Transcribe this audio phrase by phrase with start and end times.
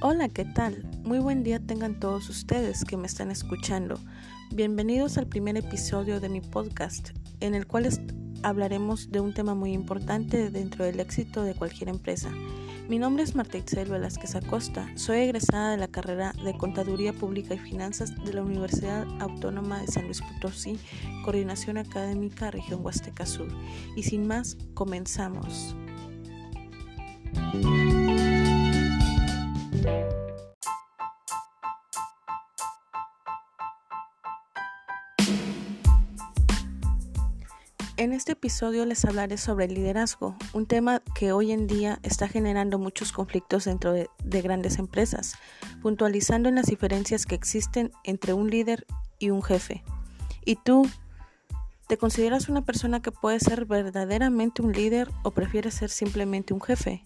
[0.00, 0.84] Hola, ¿qué tal?
[1.02, 3.98] Muy buen día tengan todos ustedes que me están escuchando.
[4.54, 7.10] Bienvenidos al primer episodio de mi podcast,
[7.40, 7.88] en el cual
[8.44, 12.30] hablaremos de un tema muy importante dentro del éxito de cualquier empresa.
[12.88, 17.54] Mi nombre es Marta Itzel Velázquez Acosta, soy egresada de la carrera de Contaduría Pública
[17.54, 20.78] y Finanzas de la Universidad Autónoma de San Luis Potosí,
[21.24, 23.48] Coordinación Académica Región Huasteca Sur.
[23.96, 25.74] Y sin más, comenzamos.
[37.98, 42.28] En este episodio les hablaré sobre el liderazgo, un tema que hoy en día está
[42.28, 45.34] generando muchos conflictos dentro de, grandes empresas,
[45.82, 48.86] puntualizando en las diferencias que existen entre un líder
[49.18, 49.82] y un jefe.
[50.44, 50.88] ¿Y tú?
[51.88, 56.60] ¿Te consideras una persona que puede ser verdaderamente un líder o prefieres ser simplemente un
[56.60, 57.02] jefe?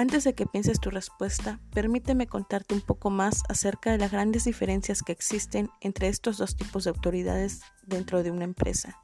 [0.00, 4.44] Antes de que pienses tu respuesta, permíteme contarte un poco más acerca de las grandes
[4.44, 8.96] diferencias que existen entre estos dos tipos de autoridades dentro de una empresa.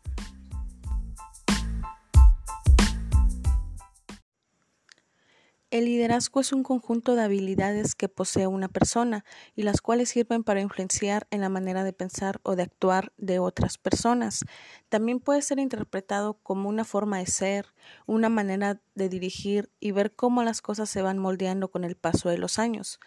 [5.70, 9.24] El liderazgo es un conjunto de habilidades que posee una persona
[9.56, 13.40] y las cuales sirven para influenciar en la manera de pensar o de actuar de
[13.40, 14.44] otras personas.
[14.88, 17.66] También puede ser interpretado como una forma de ser,
[18.06, 22.28] una manera de dirigir y ver cómo las cosas se van moldeando con el paso
[22.28, 23.00] de los años.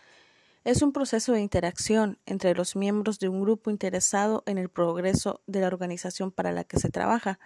[0.70, 5.42] Es un proceso de interacción entre los miembros de un grupo interesado en el progreso
[5.48, 7.40] de la organización para la que se trabaja.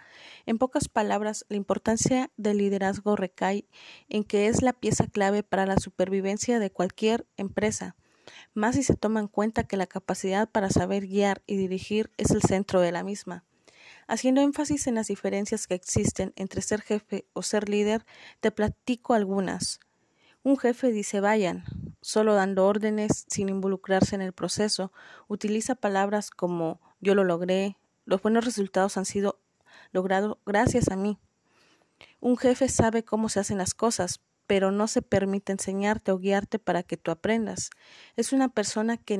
[0.44, 3.66] En pocas palabras, la importancia del liderazgo recae
[4.10, 7.96] en que es la pieza clave para la supervivencia de cualquier empresa,
[8.52, 12.30] más si se toma en cuenta que la capacidad para saber guiar y dirigir es
[12.30, 13.46] el centro de la misma.
[14.06, 18.04] Haciendo énfasis en las diferencias que existen entre ser jefe o ser líder,
[18.40, 19.80] te platico algunas.
[20.46, 21.64] Un jefe dice vayan,
[22.02, 24.92] solo dando órdenes sin involucrarse en el proceso.
[25.26, 29.40] Utiliza palabras como yo lo logré, los buenos resultados han sido
[29.90, 31.18] logrados gracias a mí.
[32.20, 36.58] Un jefe sabe cómo se hacen las cosas, pero no se permite enseñarte o guiarte
[36.58, 37.70] para que tú aprendas.
[38.16, 39.16] Es una persona que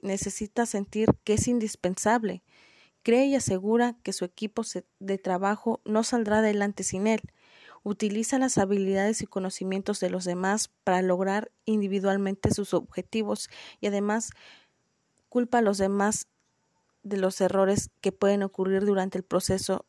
[0.00, 2.42] necesita sentir que es indispensable.
[3.02, 4.62] Cree y asegura que su equipo
[5.00, 7.20] de trabajo no saldrá adelante sin él
[7.82, 13.50] utiliza las habilidades y conocimientos de los demás para lograr individualmente sus objetivos
[13.80, 14.30] y además
[15.28, 16.28] culpa a los demás
[17.02, 19.84] de los errores que pueden ocurrir durante el proceso.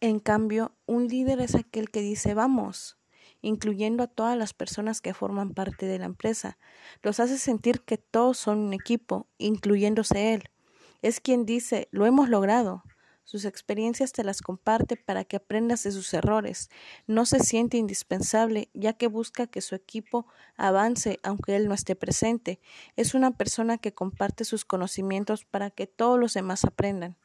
[0.00, 2.98] En cambio, un líder es aquel que dice vamos,
[3.42, 6.56] incluyendo a todas las personas que forman parte de la empresa.
[7.02, 10.44] Los hace sentir que todos son un equipo, incluyéndose él.
[11.02, 12.84] Es quien dice, lo hemos logrado.
[13.24, 16.70] Sus experiencias te las comparte para que aprendas de sus errores.
[17.06, 20.26] No se siente indispensable, ya que busca que su equipo
[20.56, 22.60] avance aunque él no esté presente.
[22.96, 27.16] Es una persona que comparte sus conocimientos para que todos los demás aprendan.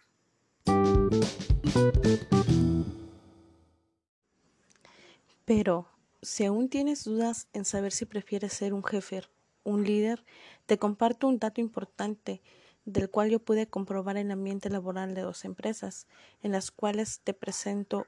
[5.45, 5.87] Pero,
[6.27, 9.23] si aún tienes dudas en saber si prefieres ser un jefe,
[9.63, 10.25] un líder,
[10.65, 12.41] te comparto un dato importante
[12.83, 16.05] del cual yo pude comprobar el ambiente laboral de dos empresas,
[16.43, 18.07] en las cuales te presento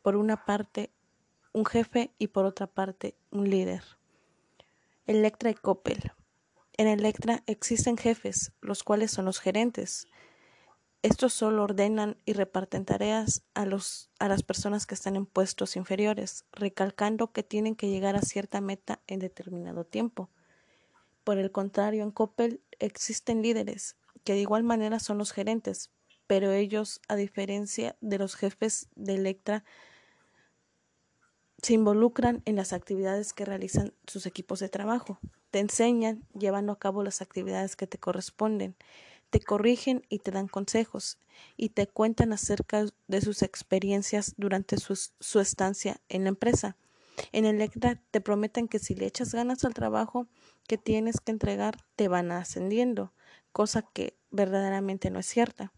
[0.00, 0.90] por una parte
[1.52, 3.82] un jefe y por otra parte un líder.
[5.06, 6.12] Electra y Coppel.
[6.74, 10.06] En Electra existen jefes, los cuales son los gerentes,
[11.08, 17.32] estos solo ordenan y reparten tareas a, las personas que están en puestos inferiores, recalcando
[17.32, 20.30] que tienen que llegar a cierta meta en determinado tiempo.
[21.24, 25.90] Por el contrario, en Coppel existen líderes, que de igual manera son los gerentes,
[26.26, 29.64] pero ellos, a diferencia de los jefes de Electra,
[31.62, 35.18] se involucran en las actividades que realizan sus equipos de trabajo.
[35.50, 38.76] Te enseñan llevando a cabo las actividades que te corresponden
[39.30, 41.18] te corrigen y te dan consejos
[41.56, 46.76] y te cuentan acerca de sus experiencias durante su, estancia en la empresa.
[47.32, 50.26] En Electra te prometen que si le echas ganas al trabajo
[50.66, 53.12] que tienes que entregar, te van ascendiendo,
[53.52, 55.72] cosa que verdaderamente no es cierta.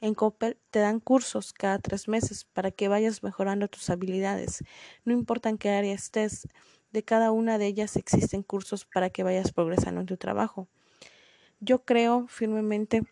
[0.00, 4.64] En Coppel te dan cursos cada tres meses para que vayas mejorando tus habilidades.
[5.04, 6.48] No importa en qué área estés,
[6.92, 10.68] de cada una de ellas existen cursos para que vayas progresando en tu trabajo.
[11.66, 13.02] Yo creo firmemente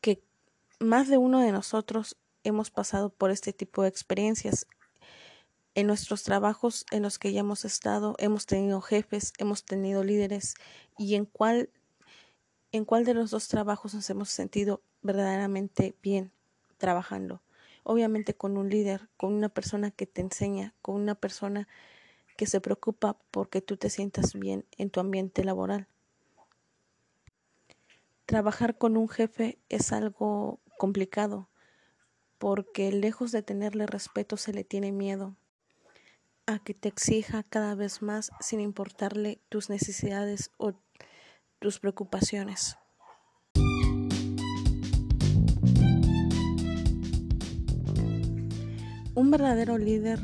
[0.00, 0.24] que
[0.80, 4.66] más de uno de nosotros hemos pasado por este tipo de experiencias.
[5.74, 10.54] En nuestros trabajos en los que ya hemos estado, hemos tenido jefes, hemos tenido líderes
[10.96, 11.68] y en cuál
[12.72, 16.32] en cuál de los dos trabajos nos hemos sentido verdaderamente bien
[16.78, 17.42] trabajando.
[17.82, 21.68] obviamente con un líder, con una persona que te enseña, con una persona
[22.38, 25.88] que se preocupa porque tú te sientas bien en tu ambiente laboral.
[28.28, 31.48] Trabajar con un jefe es algo complicado
[32.36, 35.38] porque lejos de tenerle respeto se le tiene miedo
[36.44, 40.74] a que te exija cada vez más sin importarle tus necesidades o
[41.58, 42.76] tus preocupaciones.
[49.14, 50.20] Un verdadero líder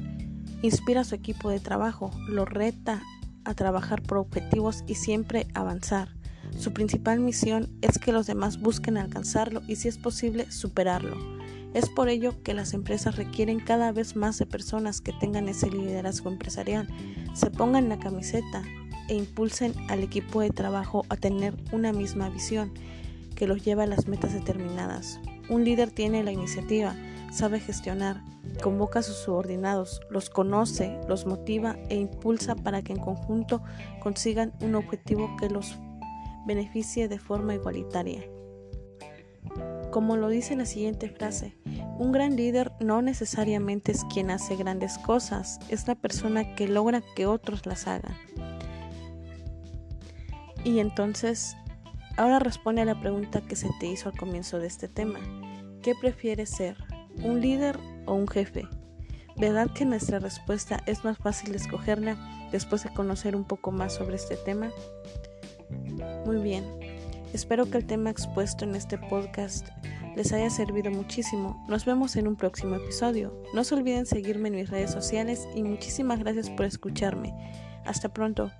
[0.60, 3.02] inspira a su equipo de trabajo, lo reta
[3.46, 6.13] a trabajar por objetivos y siempre avanzar.
[6.58, 11.16] Su principal misión es que los demás busquen alcanzarlo y si es posible superarlo.
[11.74, 15.68] Es por ello que las empresas requieren cada vez más de personas que tengan ese
[15.70, 16.88] liderazgo empresarial,
[17.34, 18.62] se pongan la camiseta
[19.08, 22.72] e impulsen al equipo de trabajo a tener una misma visión
[23.34, 25.18] que los lleva a las metas determinadas.
[25.48, 26.94] Un líder tiene la iniciativa,
[27.32, 28.22] sabe gestionar,
[28.62, 33.62] convoca a sus subordinados, los conoce, los motiva e impulsa para que en conjunto
[34.00, 35.76] consigan un objetivo que los
[36.46, 38.22] beneficie de forma igualitaria.
[39.90, 41.56] Como lo dice la siguiente frase,
[41.98, 47.02] un gran líder no necesariamente es quien hace grandes cosas, es la persona que logra
[47.14, 48.16] que otros las hagan.
[50.64, 51.56] Y entonces,
[52.16, 55.20] ahora responde a la pregunta que se te hizo al comienzo de este tema.
[55.82, 56.76] ¿Qué prefieres ser?
[57.22, 58.66] ¿Un líder o un jefe?
[59.36, 62.16] ¿Verdad que nuestra respuesta es más fácil escogerla
[62.50, 64.70] después de conocer un poco más sobre este tema?
[66.24, 66.64] Muy bien,
[67.32, 69.68] espero que el tema expuesto en este podcast
[70.16, 71.64] les haya servido muchísimo.
[71.68, 73.42] Nos vemos en un próximo episodio.
[73.52, 77.34] No se olviden seguirme en mis redes sociales y muchísimas gracias por escucharme.
[77.84, 78.50] Hasta pronto.